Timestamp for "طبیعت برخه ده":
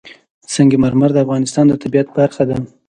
1.83-2.57